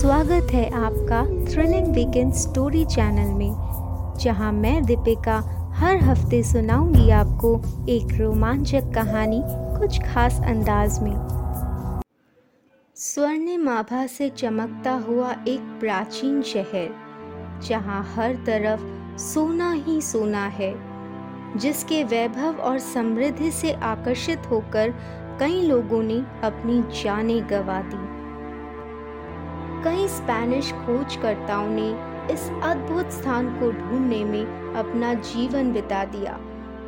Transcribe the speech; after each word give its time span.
स्वागत 0.00 0.52
है 0.52 0.68
आपका 0.74 1.22
थ्रिलिंग 1.46 1.86
वीकेंड 1.94 2.32
स्टोरी 2.32 2.84
चैनल 2.84 3.32
में, 3.38 4.16
जहाँ 4.20 4.52
मैं 4.52 4.82
दीपिका 4.84 5.36
हर 5.76 5.96
हफ़्ते 6.04 6.42
सुनाऊँगी 6.42 7.10
आपको 7.10 7.50
एक 7.88 8.14
रोमांचक 8.20 8.90
कहानी 8.94 9.40
कुछ 9.78 10.00
खास 10.04 10.40
अंदाज 10.44 10.98
में। 11.02 11.12
स्वर्णिम 12.96 13.68
आभा 13.68 14.06
से 14.06 14.28
चमकता 14.28 14.92
हुआ 15.08 15.34
एक 15.48 15.78
प्राचीन 15.80 16.40
शहर, 16.42 16.88
जहाँ 17.68 18.02
हर 18.14 18.34
तरफ़ 18.46 18.86
सोना 19.22 19.72
ही 19.72 20.00
सोना 20.02 20.46
है, 20.54 20.74
जिसके 21.56 22.02
वैभव 22.04 22.62
और 22.62 22.78
समृद्धि 22.86 23.50
से 23.50 23.72
आकर्षित 23.72 24.50
होकर 24.50 24.94
कई 25.40 25.60
लोगों 25.62 26.02
ने 26.02 26.18
अपनी 26.44 26.82
जानें 27.02 27.42
गंवा 27.50 27.80
दी। 27.82 28.09
कई 29.84 30.08
स्पेनिश 30.08 30.72
खोजकर्ताओं 30.72 31.68
ने 31.68 31.90
इस 32.32 32.50
अद्भुत 32.62 33.10
स्थान 33.10 33.48
को 33.48 33.70
ढूँढने 33.70 34.24
में 34.24 34.74
अपना 34.74 35.14
जीवन 35.14 35.72
बिता 35.72 36.04
दिया, 36.04 36.32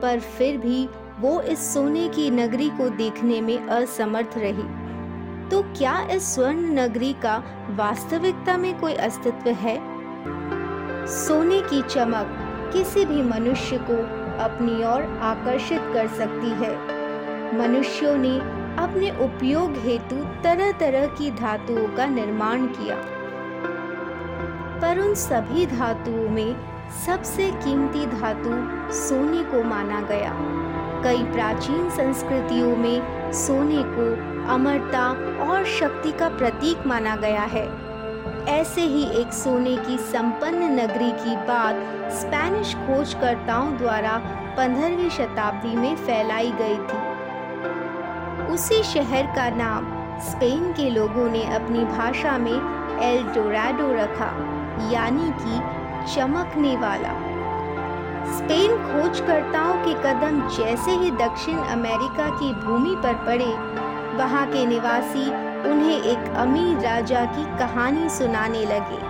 पर 0.02 0.20
फिर 0.20 0.56
भी 0.56 0.88
वो 1.20 1.41
इस 1.41 1.74
सोने 1.74 2.09
की 2.09 2.30
नगरी 2.30 2.69
को 2.69 2.88
देखने 2.88 3.41
में 3.41 3.59
असमर्थ 3.59 4.34
रही। 4.36 4.69
तो 5.48 5.62
क्या 5.62 6.09
इस 6.09 6.34
स्वर्ण 6.34 6.59
नगरी 6.59 7.12
का 7.12 7.42
वास्तविकता 7.70 8.56
में 8.56 8.80
कोई 8.80 8.95
अस्तित्व 8.95 9.50
है? 9.50 9.77
सोने 11.06 11.61
की 11.61 11.83
चमक 11.83 12.38
किसी 12.72 13.05
भी 13.05 13.22
मनुष्य 13.22 13.78
को 13.78 13.97
अपनी 14.42 14.74
ओर 14.84 15.19
आकर्षित 15.22 15.80
कर 15.95 16.09
सकती 16.09 16.50
है। 16.50 16.74
मनुष्यों 17.59 18.16
ने 18.16 18.62
अपने 18.79 19.11
उपयोग 19.11 19.77
हेतु 19.79 20.17
तरह 20.17 20.73
तरह 20.73 21.07
की 21.07 21.31
धातुओं 21.31 21.97
का 21.97 22.07
निर्माण 22.07 22.67
किया। 22.67 22.97
पर 24.81 24.98
उन 24.98 25.15
सभी 25.15 25.67
धातुओं 25.67 26.29
में 26.29 26.56
सबसे 27.06 27.51
कीमती 27.51 28.06
धातु 28.06 28.53
सोने 28.92 29.45
को 29.45 29.62
माना 29.64 30.01
गया। 30.01 30.34
कई 31.03 31.23
प्राचीन 31.25 31.91
संस्कृतियों 31.91 32.77
में 32.77 33.33
सोने 33.33 33.83
को 33.87 34.06
अमरता 34.53 35.09
और 35.51 35.64
शक्ति 35.64 36.12
का 36.12 36.29
प्रतीक 36.29 36.86
माना 36.86 37.17
गया 37.17 37.42
है। 37.42 37.92
ऐसे 38.48 38.81
ही 38.81 39.05
एक 39.20 39.33
सोने 39.33 39.77
की 39.77 39.98
संपन्न 39.98 40.81
नगरी 40.81 41.11
की 41.11 41.36
बात 41.36 41.77
स्पेनिश 42.12 42.75
खोजकर्ताओं 42.75 43.77
द्वारा 43.77 44.19
15वीं 44.57 45.11
शताब्दी 45.11 45.77
में 45.77 45.97
फैलाई 45.97 46.53
गई 46.53 46.77
थी। 46.77 47.02
उसी 48.53 48.83
शहर 48.83 49.27
का 49.27 49.48
नाम 49.50 49.84
स्पेन 50.20 50.72
के 50.72 50.89
लोगों 50.91 51.28
ने 51.31 51.42
अपनी 51.55 51.84
भाषा 51.84 52.36
में 52.39 52.98
एल 53.03 53.22
डोराडो 53.27 53.86
रखा, 53.92 54.27
यानी 54.91 55.31
कि 55.39 55.61
चमकने 56.14 56.75
वाला। 56.77 57.12
स्पेन 58.33 58.77
खोजकर्ताओं 58.83 59.75
के 59.84 59.95
कदम 60.03 60.41
जैसे 60.48 60.97
ही 60.97 61.11
दक्षिण 61.19 61.58
अमेरिका 61.69 62.28
की 62.30 62.53
भूमि 62.56 62.95
पर 62.97 63.14
पड़े, 63.27 63.53
वहाँ 64.17 64.47
के 64.47 64.67
निवासी 64.67 65.27
उन्हें 65.70 65.97
एक 66.03 66.28
अमीर 66.36 66.78
राजा 66.80 67.25
की 67.34 67.45
कहानी 67.58 68.08
सुनाने 68.11 68.64
लगे, 68.67 69.00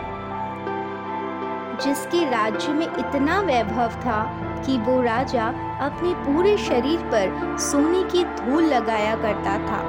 जिसके 1.84 2.24
राज्य 2.30 2.72
में 2.72 2.86
इतना 2.86 3.40
वैभव 3.42 4.00
था 4.00 4.22
कि 4.66 4.78
वो 4.78 5.00
राजा 5.02 5.46
अपने 5.80 6.14
पूरे 6.14 6.56
शरीर 6.58 7.00
पर 7.00 7.56
सोने 7.58 8.02
की 8.04 8.24
धूल 8.24 8.64
लगाया 8.64 9.14
करता 9.16 9.58
था 9.58 9.80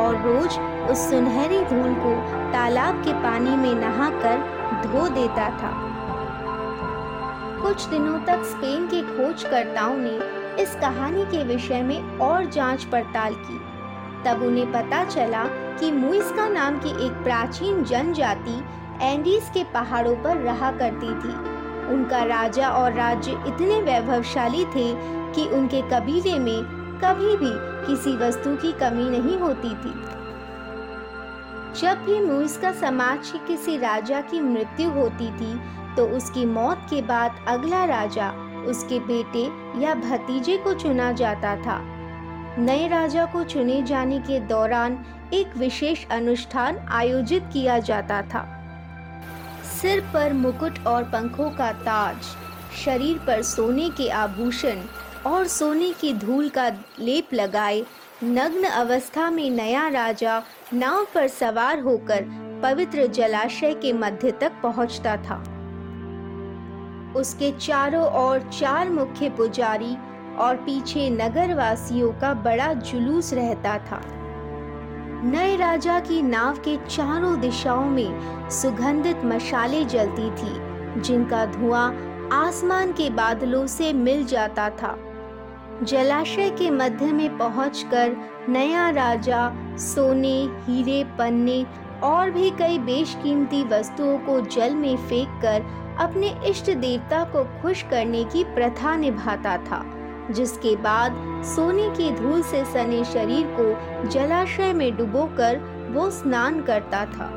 और 0.00 0.22
रोज 0.22 0.58
उस 0.90 1.10
सुनहरी 1.10 1.64
धूल 1.64 1.94
को 1.94 2.14
तालाब 2.52 3.02
के 3.04 3.12
पानी 3.12 3.56
में 3.56 3.74
नहाकर 3.74 4.38
धो 4.82 5.08
देता 5.08 5.48
था। 5.50 5.72
कुछ 7.62 7.84
दिनों 7.84 8.18
तक 8.18 8.44
स्पेन 8.44 8.86
के 8.86 9.02
खोजकर्ताओं 9.02 9.96
ने 9.96 10.18
इस 10.62 10.74
कहानी 10.74 11.24
के 11.24 11.44
विषय 11.44 11.82
में 11.82 12.18
और 12.18 12.44
जाँच 12.44 12.84
पड़ताल 12.84 13.34
की। 13.38 13.58
तब 14.24 14.42
उन्हें 14.42 14.72
पता 14.72 15.04
चला 15.04 15.44
कि 15.80 15.92
मुइस्का 15.92 16.48
नाम 16.48 16.78
की 16.78 16.90
एक 17.06 17.12
प्राचीन 17.24 17.84
जनजाति 17.84 18.64
एंडीज 19.02 19.50
के 19.54 19.64
पहाड़ों 19.64 20.14
पर 20.16 20.36
रहा 20.36 20.70
करती 20.70 21.10
थी। 21.14 21.57
उनका 21.88 22.22
राजा 22.24 22.68
और 22.70 22.92
राज्य 22.92 23.32
इतने 23.46 23.80
वैभवशाली 23.82 24.64
थे 24.64 24.92
कि 25.34 25.48
उनके 25.48 25.82
कबीले 25.90 26.38
में 26.38 26.62
कभी 27.04 27.36
भी 27.36 27.52
किसी 27.86 28.16
वस्तु 28.16 28.56
की 28.56 28.72
कमी 28.72 29.08
नहीं 29.10 29.36
होती 29.38 29.74
थी। 29.74 29.94
जब 31.80 32.04
भी 32.04 32.20
मुइस्का 32.20 32.72
समाज 32.72 33.30
के 33.30 33.38
किसी 33.38 33.76
राजा 33.78 34.20
की 34.20 34.40
मृत्यु 34.40 34.90
होती 34.90 35.30
थी 35.32 35.54
तो 35.96 36.06
उसकी 36.16 36.44
मौत 36.46 36.86
के 36.90 37.02
बाद 37.02 37.44
अगला 37.48 37.84
राजा 37.84 38.30
उसके 38.68 38.98
बेटे 39.00 39.44
या 39.82 39.94
भतीजे 39.94 40.56
को 40.56 40.72
चुना 40.74 41.12
जाता 41.12 41.56
था। 41.56 41.80
नए 42.58 42.88
राजा 42.88 43.24
को 43.24 43.42
चुने 43.44 43.82
जाने 43.82 44.18
के 44.18 44.40
दौरान 44.40 44.98
एक 45.34 45.56
विशेष 45.56 46.06
अनुष्ठान 46.10 46.78
आयोजित 46.90 47.48
किया 47.52 47.78
जाता 47.78 48.22
था। 48.22 48.57
सिर 49.82 50.00
पर 50.14 50.32
मुकुट 50.32 50.78
और 50.86 51.04
पंखों 51.04 51.50
का 51.50 51.72
ताज, 51.72 52.16
शरीर 52.84 53.18
पर 53.18 53.42
सोने 53.42 53.88
के 53.90 54.08
आभूषण 54.10 54.80
और 55.26 55.46
सोने 55.46 55.92
की 55.92 56.12
धूल 56.14 56.48
का 56.48 56.68
लेप 56.98 57.34
लगाए, 57.34 57.84
नग्न 58.24 58.64
अवस्था 58.64 59.30
में 59.30 59.50
नया 59.50 59.88
राजा 59.88 60.42
नाव 60.74 61.06
पर 61.14 61.28
सवार 61.28 61.80
होकर 61.80 62.24
पवित्र 62.62 63.06
जलाशय 63.06 63.74
के 63.74 63.92
मध्य 63.92 64.30
तक 64.30 64.60
पहुँचता 64.62 65.16
था। 65.16 65.36
उसके 67.16 67.52
चारों 67.58 68.06
ओर 68.24 68.50
चार 68.52 68.90
मुख्य 68.90 69.30
पुजारी 69.30 69.96
और 70.38 70.56
पीछे 70.56 71.08
नगरवासियों 71.10 72.12
का 72.12 72.34
बड़ा 72.34 72.72
जुलूस 72.72 73.32
रहता 73.32 73.78
था। 73.78 74.02
नए 75.24 75.56
राजा 75.56 76.00
की 76.00 76.22
नाव 76.22 76.56
के 76.56 76.76
चारों 76.76 77.40
दिशाओं 77.40 77.84
में 77.84 78.50
सुगंधित 78.50 79.24
मशाले 79.24 79.84
जलती 79.84 80.30
थी, 80.30 81.00
जिनका 81.00 81.46
धुआँ 81.46 81.88
आसमान 82.32 82.92
के 82.92 83.10
बादलों 83.10 83.66
से 83.66 83.92
मिल 83.92 84.24
जाता 84.26 84.70
था। 84.70 84.98
जलाशय 85.82 86.50
के 86.50 86.70
मध्य 86.70 87.12
में 87.12 87.38
पहुंचकर 87.38 88.16
नया 88.48 88.90
राजा 88.90 89.52
सोने, 89.76 90.36
हीरे, 90.38 91.04
पन्ने 91.04 91.66
और 92.02 92.30
भी 92.30 92.50
कई 92.50 92.78
बेशकीमती 92.78 93.64
वस्तुओं 93.64 94.18
को 94.18 94.40
जल 94.40 94.74
में 94.74 94.96
फेंककर 94.96 95.62
अपने 96.00 96.34
इष्ट 96.46 96.70
देवता 96.70 97.24
को 97.24 97.62
खुश 97.62 97.82
करने 97.82 98.24
की 98.24 98.44
प्रथा 98.44 98.96
निभाता 98.96 99.56
था। 99.56 99.97
जिसके 100.30 100.76
बाद 100.76 101.16
सोने 101.44 101.88
की 101.90 102.10
धूल 102.10 102.42
से 102.42 102.64
सने 102.64 103.04
शरीर 103.04 103.46
को 103.58 104.08
जलाशय 104.08 104.72
में 104.72 104.96
डुबोकर 104.96 105.60
वो 105.90 106.10
स्नान 106.10 106.60
करता 106.62 107.04
था। 107.06 107.30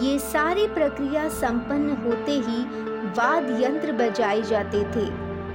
ये 0.00 0.18
सारी 0.18 0.66
प्रक्रिया 0.66 1.28
संपन्न 1.28 1.96
होते 2.04 2.32
ही 2.32 2.62
वाद 3.18 3.50
यंत्र 3.62 3.92
बजाए 3.92 4.42
जाते 4.42 4.82
थे। 4.84 5.06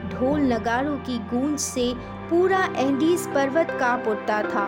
ढोल 0.10 0.42
नगाड़ों 0.42 0.98
की 0.98 1.18
गूंज 1.18 1.60
से 1.60 1.94
पूरा 2.30 2.64
एंडीज 2.78 3.28
पर्वत 3.34 3.78
काँप 3.80 4.08
उठता 4.08 4.42
था। 4.44 4.66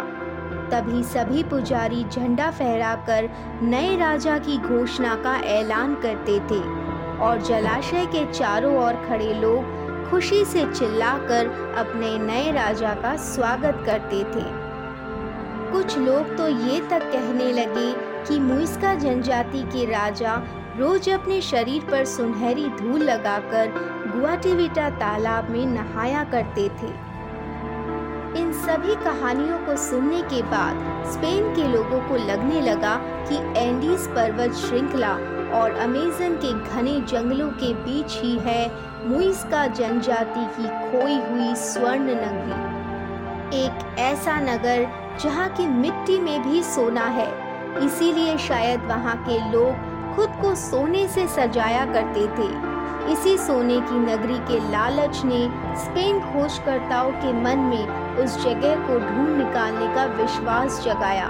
तभी 0.72 1.04
सभी 1.04 1.44
पुजारी 1.44 2.04
झंडा 2.04 2.50
फहराकर 2.52 3.30
नए 3.62 3.96
राजा 3.98 4.38
की 4.38 4.58
घोषणा 4.58 5.16
का 5.16 5.36
ऐलान 5.50 5.96
करते 5.96 6.40
थे 6.40 6.62
और 7.18 7.42
जलाशय 7.42 8.06
के 8.06 8.26
चारों 8.34 8.76
ओर 8.78 8.94
खड़े 9.10 9.34
लोग 9.34 9.77
खुशी 10.12 10.44
से 10.46 10.66
चिल्लाकर 10.74 11.48
अपने 11.78 12.18
नए 12.20 12.52
राजा 12.52 12.94
का 12.94 13.16
स्वागत 13.16 13.84
करते 13.86 14.24
थे। 14.24 14.46
कुछ 15.72 15.98
लोग 15.98 16.36
तो 16.38 16.48
ये 16.48 16.80
तक 16.82 17.12
कहने 17.12 17.52
लगे 17.54 17.92
कि 18.28 18.40
मुइस्का 18.40 18.94
जनजाति 18.96 19.62
के 19.64 19.86
राजा 19.86 20.36
रोज 20.78 21.10
अपने 21.10 21.42
शरीर 21.42 21.82
पर 21.82 22.06
सुनहरी 22.06 22.68
धूल 22.70 23.04
लगाकर 23.04 23.72
गुआटिविटा 24.08 24.90
तालाब 24.90 25.50
में 25.50 25.66
नहाया 25.66 26.24
करते 26.24 26.70
थे। 26.82 26.88
इन 28.42 28.52
सभी 28.66 28.96
कहानियों 28.96 29.58
को 29.60 29.76
सुनने 29.78 30.22
के 30.22 30.42
बाद 30.42 31.06
स्पेन 31.12 31.56
के 31.56 31.68
लोगों 31.68 32.00
को 32.00 32.16
लगने 32.28 32.62
लगा 32.62 32.96
कि 33.30 33.36
एंडीज 33.60 34.08
पर्वत 34.08 34.54
श्रृंखला 34.56 35.18
और 35.52 35.76
अमेजन 35.80 36.36
के 36.36 36.54
घने 36.70 37.00
जंगलों 37.02 37.50
के 37.54 37.74
बीच 37.74 38.18
ही 38.22 38.38
है 38.40 38.70
मुइस्का 39.08 39.66
जनजाति 39.68 40.46
की 40.56 40.68
खोई 40.92 41.16
हुई 41.22 41.56
स्वर्ण 41.56 42.16
नगरी। 42.16 43.58
एक 43.58 44.00
ऐसा 44.00 44.40
नगर 44.42 44.88
जहाँ 45.24 45.50
की 45.50 45.68
मिट्टी 45.68 46.20
में 46.20 46.42
भी 46.44 46.64
सोना 46.64 47.06
है, 47.12 47.28
इसीलिए 47.86 48.38
शायद 48.38 48.84
वहाँ 48.84 49.16
के 49.24 49.40
लोग 49.52 50.16
खुद 50.16 50.42
को 50.42 50.54
सोने 50.56 51.08
से 51.08 51.28
सजाया 51.28 51.86
करते 51.86 52.28
थे। 52.38 52.50
इसी 53.14 53.38
सोने 53.38 53.80
की 53.82 54.00
नगरी 54.00 54.38
के 54.48 54.60
लालच 54.72 55.22
ने 55.26 55.42
स्पेन 55.78 56.20
खोजकर्ताओं 56.22 57.12
के 57.14 57.34
मन 57.34 57.60
में 57.66 58.24
उस 58.24 58.38
जगह 58.44 58.88
को 58.88 59.00
ढूंढ 59.00 59.38
निकालने 59.38 59.94
का 59.96 60.06
विश्वास 60.16 60.82
जगाया। 60.84 61.28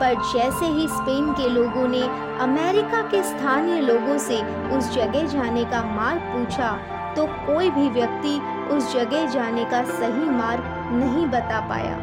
पर 0.00 0.14
जैसे 0.32 0.66
ही 0.66 0.86
स्पेन 0.88 1.32
के 1.32 1.48
लोगों 1.48 1.88
ने 1.88 2.02
अमेरिका 2.42 3.02
के 3.02 3.22
स्थानीय 3.22 3.80
लोगों 3.80 4.18
से 4.18 4.42
उस 4.76 4.92
जगह 4.94 5.26
जाने 5.26 5.64
का 5.64 5.82
मार्ग 5.96 6.20
पूछा 6.20 6.70
तो 7.16 7.26
कोई 7.46 7.70
भी 7.70 7.88
व्यक्ति 7.90 8.38
उस 8.74 8.92
जगह 8.94 9.26
जाने 9.26 9.64
का 9.64 9.82
सही 9.84 10.30
मार्ग 10.30 10.64
नहीं 10.92 11.26
बता 11.26 11.60
पाया। 11.68 11.96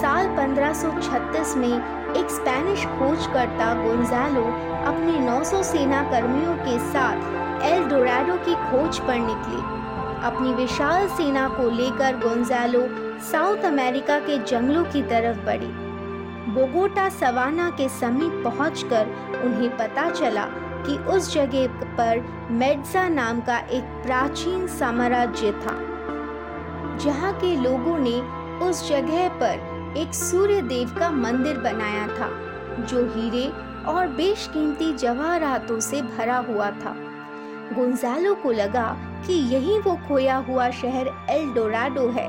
साल 0.00 0.28
1536 0.36 1.56
में 1.56 2.14
एक 2.16 2.30
स्पेनिश 2.30 2.84
खोजकर्ता 2.88 3.72
गोंजालो 3.74 4.44
अपने 4.86 5.18
900 5.26 5.62
सेना 5.64 6.02
कर्मियों 6.10 6.54
के 6.56 6.78
साथ 6.92 7.62
एल 7.64 7.84
डोराडो 7.88 8.36
की 8.46 8.54
खोज 8.70 8.98
पर 8.98 9.18
निकले। 9.18 9.62
अपनी 10.26 10.52
विशाल 10.54 11.06
सेना 11.08 11.48
को 11.48 11.68
लेकर 11.70 12.16
गोंजालो 12.18 12.88
साउथ 13.22 13.64
अमेरिका 13.66 14.18
के 14.18 14.38
जंगलों 14.44 14.84
की 14.84 15.02
तरफ़ 15.02 15.46
बढ़ी। 15.46 15.89
बोगोटा 16.50 17.08
सवाना 17.08 17.70
के 17.70 17.88
समीप 17.88 18.42
पहुंचकर 18.44 19.06
उन्हें 19.44 19.76
पता 19.78 20.08
चला 20.10 20.44
कि 20.86 20.96
उस 21.12 21.32
जगह 21.34 21.66
पर 21.96 22.20
मेड्जा 22.50 23.08
नाम 23.08 23.40
का 23.40 23.58
एक 23.58 23.84
प्राचीन 24.04 24.66
साम्राज्य 24.68 25.52
था, 25.52 25.76
जहाँ 26.96 27.32
के 27.34 27.54
लोगों 27.56 27.98
ने 27.98 28.20
उस 28.66 28.88
जगह 28.88 29.28
पर 29.42 29.94
एक 29.98 30.14
सूर्य 30.14 30.62
देव 30.62 30.94
का 30.98 31.10
मंदिर 31.10 31.58
बनाया 31.58 32.06
था, 32.08 32.30
जो 32.80 33.04
हीरे 33.14 33.46
और 33.84 34.08
बेशकीमती 34.08 34.92
जवाहरातों 34.96 35.78
से 35.80 36.02
भरा 36.02 36.38
हुआ 36.48 36.70
था। 36.70 36.94
गुंजालो 37.72 38.34
को 38.34 38.52
लगा 38.52 38.96
कि 39.26 39.32
यही 39.54 39.78
वो 39.78 39.94
खोया 40.08 40.36
हुआ 40.48 40.70
शहर 40.72 41.10
एल 41.30 41.52
डोराडो 41.54 42.08
है। 42.10 42.28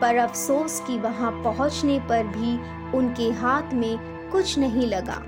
पर 0.00 0.16
अफसोस 0.16 0.80
कि 0.86 0.98
वहाँ 0.98 1.30
पहुँचने 1.44 1.98
पर 2.00 2.26
भी 2.26 2.56
उनके 2.98 3.30
हाथ 3.30 3.74
में 3.74 3.98
कुछ 4.30 4.58
नहीं 4.58 4.86
लगा। 4.86 5.22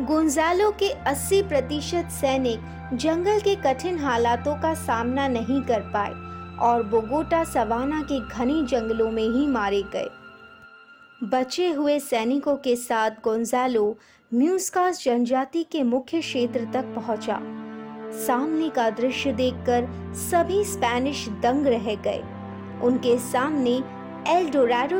गुंजालो 0.00 0.70
के 0.70 0.88
80 1.04 1.42
प्रतिशत 1.42 2.08
सैनिक 2.10 2.96
जंगल 2.96 3.40
के 3.40 3.54
कठिन 3.54 3.98
हालातों 3.98 4.54
का 4.56 4.74
सामना 4.74 5.28
नहीं 5.28 5.62
कर 5.62 5.80
पाए 5.80 6.10
और 6.58 6.82
बोगोटा 6.82 7.44
सवाना 7.44 8.02
के 8.02 8.20
घने 8.28 8.62
जंगलों 8.66 9.10
में 9.10 9.28
ही 9.28 9.46
मारे 9.46 9.82
गए। 9.82 10.08
बचे 11.28 11.70
हुए 11.70 11.98
सैनिकों 11.98 12.56
के 12.56 12.76
साथ 12.76 13.10
गोंजालो 13.24 13.96
म्यूस्कास 14.34 15.04
जनजाति 15.04 15.62
के 15.62 15.82
मुख्य 15.82 16.20
क्षेत्र 16.20 16.68
तक 16.72 16.94
पहुँचा। 16.94 17.40
सामने 18.26 18.68
का 18.68 18.90
दृश्य 18.90 19.32
देखकर 19.32 19.86
सभी 20.14 20.64
स्पेनिश 20.64 21.28
दंग 21.42 21.66
रह 21.66 21.94
गए। 21.94 22.22
उनके 22.84 23.18
सामने 23.18 23.82
एल 24.28 24.50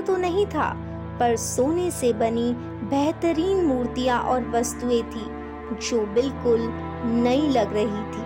तो 0.01 0.17
नहीं 0.17 0.47
था, 0.47 0.73
पर 1.21 1.37
सोने 1.37 1.91
से 1.91 2.13
बनी 2.13 2.53
बेहतरीन 2.89 3.65
मूर्तियाँ 3.67 4.21
और 4.21 4.49
वस्तुएँ 4.51 5.03
थी, 5.03 5.27
जो 5.81 6.07
बिल्कुल 6.07 6.61
नई 7.23 7.49
लग 7.49 7.73
रही 7.73 8.05
थी। 8.13 8.25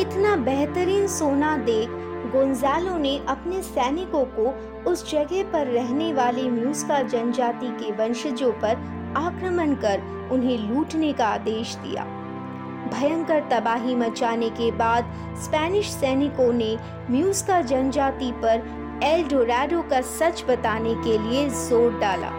इतना 0.00 0.36
बेहतरीन 0.36 1.06
सोना 1.06 1.56
देख 1.56 1.88
गोंजालो 2.32 2.96
ने 2.98 3.16
अपने 3.28 3.62
सैनिकों 3.62 4.24
को 4.24 4.52
उस 4.90 5.10
जगह 5.10 5.50
पर 5.52 5.66
रहने 5.66 6.12
वाले 6.12 6.42
म्यूस्का 6.50 7.02
जनजाति 7.02 7.68
के 7.80 7.92
वंशजों 7.92 8.52
पर 8.52 8.76
आक्रमण 9.16 9.74
कर 9.74 10.02
उन्हें 10.32 10.58
लूटने 10.68 11.12
का 11.12 11.26
आदेश 11.26 11.74
दिया। 11.76 12.04
भयंकर 12.88 13.40
तबाही 13.50 13.94
मचाने 13.94 14.48
के 14.50 14.70
बाद 14.76 15.12
स्पेनिश 15.38 15.90
सैनिकों 15.90 16.52
ने 16.52 16.76
म्यूस्का 17.10 17.60
जनजाति 17.62 18.30
पर 18.44 19.00
एल 19.04 19.26
डोराडो 19.28 19.82
का 19.90 20.00
सच 20.08 20.44
बताने 20.48 20.94
के 20.94 21.16
लिए 21.18 21.48
ज़ोर 21.48 21.98
डाला। 22.00 22.30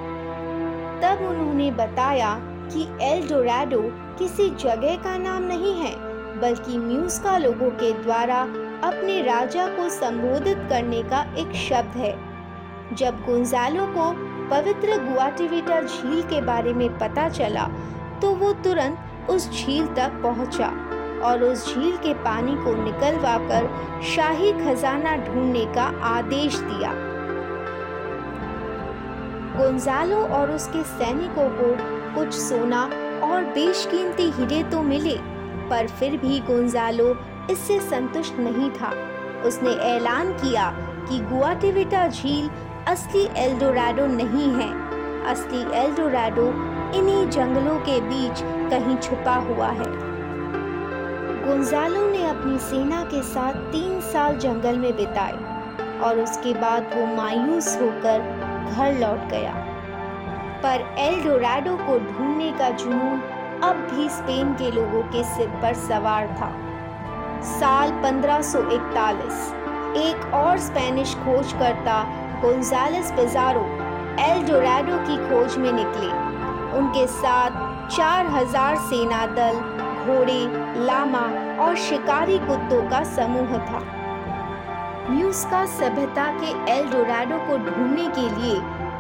तब 1.02 1.26
उन्होंने 1.28 1.70
बताया 1.74 2.34
कि 2.74 2.88
एल 3.04 3.28
डोराडो 3.30 3.82
किसी 4.20 4.50
जगह 4.58 4.96
का 4.96 5.18
नाम 5.18 5.44
नहीं 5.44 5.74
है, 5.76 5.94
बल्कि 6.42 6.78
म्यूस्का 6.80 7.38
लोगों 7.38 7.70
के 7.80 7.92
द्वारा 8.04 8.42
अपने 8.84 9.22
राजा 9.22 9.68
को 9.68 9.88
संबोधित 9.92 10.68
करने 10.70 11.02
का 11.04 11.22
एक 11.38 11.56
शब्द 11.60 11.98
है। 11.98 12.14
जब 12.96 13.24
गुंजालो 13.26 13.86
को 13.98 14.12
पवित्र 14.50 14.98
गुआटिविटा 15.04 15.82
झील 15.82 16.22
के 16.24 16.42
बारे 16.42 16.74
में 16.74 16.90
पता 17.00 17.28
चला 17.30 17.68
तो 18.22 18.34
वो 18.36 18.52
तुरंत 18.64 18.98
उस 19.30 19.50
झील 19.52 19.86
तक 19.88 20.22
पहुँचा 20.24 20.68
और 21.24 21.44
उस 21.44 21.74
झील 21.74 21.96
के 21.98 22.14
पानी 22.24 22.56
को 22.56 22.74
निकलवाकर 22.84 23.70
शाही 24.06 24.52
खजाना 24.54 25.16
ढूँढने 25.18 25.66
का 25.66 25.84
आदेश 26.08 26.58
दिया। 26.60 26.94
गोंजालो 29.58 30.18
और 30.36 30.52
उसके 30.52 30.84
सैनिकों 30.84 31.50
को 31.50 31.76
कुछ 32.16 32.34
सोना 32.34 32.84
और 33.24 33.44
बेशकीमती 33.46 34.30
हीरे 34.32 34.64
तो 34.64 34.82
मिले, 34.84 35.18
पर 35.70 35.88
फिर 35.90 36.18
भी 36.18 36.40
गोंजालो 36.40 37.16
इससे 37.52 37.80
संतुष्ट 37.80 38.40
नहीं 38.40 38.70
था। 38.72 38.94
उसने 39.48 39.72
ऐलान 39.86 40.32
किया 40.34 40.70
कि 41.10 41.20
गुआटिविटा 41.20 42.08
झील 42.08 42.50
असली 42.88 43.28
एल्डोराडो 43.38 44.06
नहीं 44.08 44.50
है। 44.54 44.70
असली 45.26 45.62
एल्डोराडो 45.80 46.52
इन्हीं 46.96 47.30
जंगलों 47.30 47.78
के 47.80 48.00
बीच 48.02 48.42
कहीं 48.72 48.98
छुपा 48.98 49.36
हुआ 49.36 49.68
है। 49.68 49.90
गुंजालो 51.46 52.10
ने 52.10 52.24
अपनी 52.26 52.58
सेना 52.60 53.04
के 53.04 53.22
साथ 53.24 53.54
तीन 53.72 54.00
साल 54.02 54.38
जंगल 54.38 54.78
में 54.78 54.96
बिताए 54.96 56.00
और 56.00 56.20
उसके 56.20 56.54
बाद 56.54 56.94
वो 56.96 57.06
मायूस 57.16 57.76
होकर 57.82 58.20
घर 58.72 59.00
लौट 59.00 59.28
गया। 59.30 59.54
पर 60.64 60.96
एल्डोराडो 61.00 61.76
को 61.78 61.98
ढूँढने 62.00 62.52
का 62.52 62.70
जुनून 62.70 63.22
अब 63.64 63.76
भी 63.92 64.10
स्पेन 64.10 64.54
के 64.54 64.72
लोगों 64.72 65.02
के 65.04 65.24
सिर 65.24 65.48
पर 65.62 65.74
सवार 65.74 66.28
था। 66.40 66.52
साल 67.44 67.92
1541 68.02 69.54
एक 69.98 70.34
और 70.34 70.58
स्पेनिश 70.60 71.16
खोजकर्ता 71.16 72.04
गोंजालेस 72.42 73.12
पिजारो 73.12 73.66
एल 74.24 74.44
डोराडो 74.48 74.98
की 74.98 75.18
खोज 75.30 75.58
में 75.58 75.72
निकले। 75.72 76.21
उनके 76.78 77.06
साथ 77.08 77.52
चार 77.90 78.28
हज़ार 78.28 78.76
सेना 78.82 79.26
दल 79.28 79.60
घोड़े, 80.02 80.40
लामा 80.86 81.26
और 81.64 81.76
शिकारी 81.78 82.38
कुत्तों 82.40 82.82
का 82.90 83.04
समूह 83.08 83.58
था। 83.68 83.82
म्यूस्का 85.10 85.66
सभ्यता 85.70 86.28
के 86.34 86.52
एल 86.72 86.90
डोराडो 86.90 87.38
को 87.48 87.58
ढूँढने 87.60 88.08
के 88.10 88.30
लिए 88.32 88.56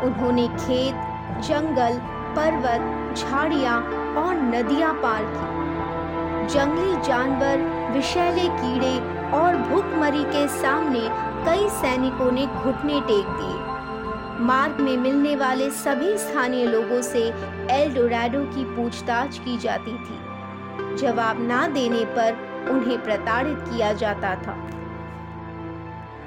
उन्होंने 0.06 0.48
खेत, 0.48 0.96
जंगल, 1.42 1.98
पर्वत, 2.36 3.16
झाड़ियाँ 3.18 3.80
और 4.18 4.36
नदियाँ 4.36 4.94
पार 4.96 5.24
की। 5.24 6.48
जंगली 6.54 7.02
जानवर, 7.08 7.58
विषैले 7.94 8.48
कीड़े 8.52 8.96
और 9.38 9.58
भूखमरी 9.70 10.24
के 10.26 10.48
सामने 10.60 11.08
कई 11.46 11.68
सैनिकों 11.72 12.32
ने 12.32 12.46
घुटने 12.46 13.00
टेक 13.02 13.28
दिए। 13.30 13.71
मार्ग 14.42 14.80
में 14.80 14.98
मिलने 14.98 15.36
वाले 15.36 15.70
सभी 15.72 16.18
स्थानीय 16.18 16.66
लोगों 16.66 17.02
से 17.02 17.22
एल 17.72 17.94
डोराडो 17.96 18.44
की 18.46 18.64
पूछताछ 18.76 19.38
की 19.40 19.58
जाती 19.58 19.94
थी। 19.94 20.96
जवाब 20.98 21.42
ना 21.42 21.66
देने 21.68 22.04
पर 22.16 22.68
उन्हें 22.72 23.02
प्रताड़ित 23.04 23.60
किया 23.60 23.92
जाता 23.94 24.36
था। 24.38 24.56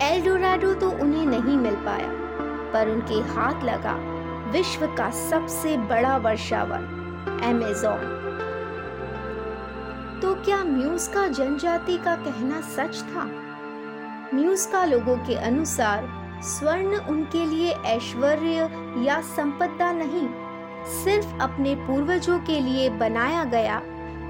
एल 0.02 0.24
डोराडो 0.24 0.72
तो 0.74 0.90
उन्हें 0.90 1.26
नहीं 1.26 1.56
मिल 1.58 1.74
पाया, 1.84 2.10
पर 2.72 2.88
उनके 2.88 3.20
हाथ 3.32 3.64
लगा 3.64 3.96
विश्व 4.52 4.86
का 4.96 5.10
सबसे 5.10 5.76
बड़ा 5.88 6.16
वर्षावन 6.18 7.40
एमेजोन 7.44 8.12
तो 10.22 10.34
क्या 10.34 10.64
म्यूज 10.64 11.06
का 11.08 11.26
जनजाति 11.28 11.96
का 11.96 12.14
कहना 12.16 12.60
सच 12.70 13.02
था? 13.04 13.24
म्यूज 14.34 14.66
का 14.66 14.84
लोगों 14.84 15.16
के 15.18 15.34
अनुसार 15.36 16.12
स्वर्ण 16.42 16.96
उनके 17.00 17.44
लिए 17.46 17.70
ऐश्वर्य 17.86 18.68
या 19.06 19.20
संपदा 19.20 19.92
नहीं, 19.92 20.28
सिर्फ़ 21.04 21.34
अपने 21.42 21.74
पूर्वजों 21.74 22.38
के 22.38 22.60
लिए 22.60 22.88
बनाया 22.90 23.44
गया 23.44 23.78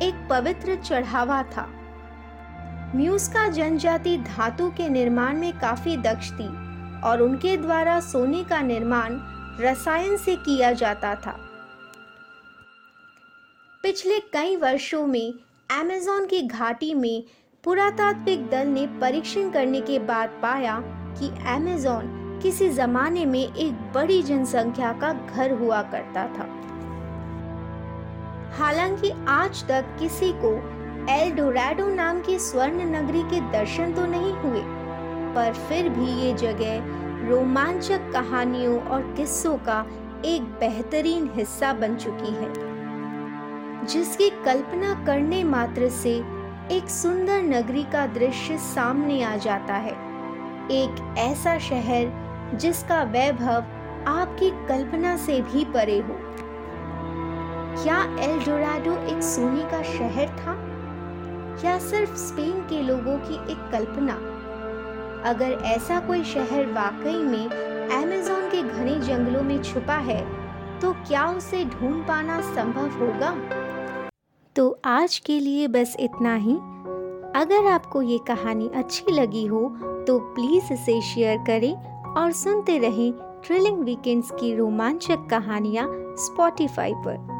एक 0.03 0.27
पवित्र 0.31 0.75
चढ़ावा 0.77 1.43
था। 1.43 1.69
म्यूज 2.97 3.27
का 3.29 3.49
जनजाति 3.49 4.17
धातु 4.19 4.71
के 4.71 4.89
निर्माण 4.89 5.37
में 5.37 5.53
काफ़ी 5.59 5.97
दक्ष 5.97 6.31
थी 6.33 6.49
और 7.01 7.23
उनके 7.23 7.57
द्वारा 7.57 8.01
सोने 8.01 8.45
का 8.45 8.61
निर्माण 8.63 9.19
रसायन 9.61 10.17
से 10.17 10.37
किया 10.37 10.73
जाता 10.73 11.15
था। 11.15 11.37
पिछले 13.83 14.19
कई 14.33 14.57
वर्षों 14.57 15.07
में 15.07 15.33
अमेजोन 15.71 16.27
की 16.27 16.43
घाटी 16.43 16.95
में 16.95 17.23
पुरातात्विक 17.65 18.47
दल 18.49 18.67
ने 18.67 18.87
परीक्षण 19.01 19.51
करने 19.51 19.81
के 19.81 19.99
बाद 19.99 20.39
पाया 20.43 20.77
कि 21.19 21.31
अमेजोन 21.47 22.21
किसी 22.43 22.69
जमाने 22.69 23.25
में 23.27 23.41
एक 23.41 23.93
बड़ी 23.95 24.23
जनसंख्या 24.23 24.93
का 24.93 25.13
घर 25.13 25.53
हुआ 25.53 25.83
करता 25.83 26.27
था। 26.29 26.49
हालाँकि 28.59 29.11
आज 29.29 29.65
तक 29.69 29.97
किसी 29.99 30.33
को 30.37 30.53
एल 31.13 31.35
डोराडो 31.35 31.89
नाम 31.89 32.21
की 32.21 32.39
स्वर्ण 32.39 32.85
नगरी 32.91 33.23
के 33.23 33.41
दर्शन 33.53 33.93
तो 33.93 34.07
नहीं 34.07 34.33
हुए, 34.33 34.63
पर 35.35 35.53
फिर 35.69 35.89
भी 35.89 36.11
ये 36.23 36.33
जगह 36.35 37.29
रोमांचक 37.29 38.11
कहानियों 38.13 38.81
और 38.81 39.03
किस्सों 39.17 39.57
का 39.59 39.85
एक 40.25 40.43
बेहतरीन 40.61 41.31
हिस्सा 41.35 41.73
बन 41.73 41.97
चुकी 41.97 42.35
है, 42.35 42.53
जिसकी 43.87 44.31
कल्पना 44.45 44.95
करने 45.07 45.43
मात्र 45.45 45.89
से 45.93 46.15
एक 46.73 46.89
सुंदर 46.91 47.43
नगरी 47.43 47.83
का 47.85 48.07
दृश्य 48.07 48.59
सामने 48.59 49.23
आ 49.23 49.37
जाता 49.37 49.75
है। 49.77 49.97
एक 50.71 51.15
ऐसा 51.19 51.59
शहर 51.59 52.57
जिसका 52.57 53.03
वैभव 53.03 53.65
आपकी 54.09 54.51
कल्पना 54.69 55.17
से 55.17 55.41
भी 55.41 55.65
परे 55.65 55.99
हो। 55.99 56.17
क्या 57.83 58.03
एल 58.21 58.39
डोराडो 58.39 59.17
एक 59.17 59.23
सोने 59.23 59.63
का 59.63 59.83
शहर 59.83 60.29
था? 60.29 60.55
या 61.65 61.79
सिर्फ़ 61.79 62.15
स्पेन 62.17 62.61
के 62.61 62.83
लोगों 62.83 63.19
की 63.19 63.35
एक 63.53 63.69
कल्पना? 63.73 64.15
अगर 65.31 65.53
ऐसा 65.65 66.01
कोई 66.01 66.25
शहर 66.25 66.67
वाकई 66.67 67.17
में 67.17 67.49
अमेजोन 68.03 68.49
के 68.51 68.63
घने 68.63 68.99
जंगलों 69.01 69.43
में 69.43 69.63
छुपा 69.63 69.97
है 69.97 70.21
तो 70.81 70.93
क्या 70.93 71.27
उसे 71.27 71.65
ढूंढ 71.65 72.03
पाना 72.09 72.41
संभव 72.55 72.89
होगा? 72.99 73.37
तो 74.57 74.81
आज 74.85 75.19
के 75.19 75.41
लिए 75.41 75.69
बस 75.69 75.97
इतना 76.01 76.35
ही। 76.35 76.59
अगर 77.35 77.67
आपको 77.67 78.03
ये 78.03 78.19
कहानी 78.19 78.69
अच्छी 78.75 79.13
लगी 79.13 79.47
हो 79.47 79.61
तो 80.09 80.19
प्लीज़ 80.19 80.73
इसे 80.73 81.01
शेयर 81.01 81.39
करें 81.39 81.75
और 82.15 82.33
सुनते 82.33 82.79
रहें 82.79 83.13
थ्रिलिंग 83.45 83.79
वीकेंड्स 83.79 84.31
की 84.31 84.55
रोमांचक 84.55 85.27
कहानियाँ 85.31 85.89
स्पॉटिफाई 86.17 86.93
पर। 86.97 87.34